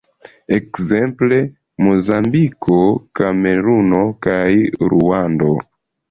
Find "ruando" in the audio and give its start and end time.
4.95-5.51